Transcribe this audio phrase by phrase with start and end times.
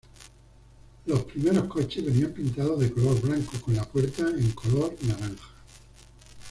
[1.05, 5.47] Los primeros coches venían pintados de color blanco con las puertas en color naranja.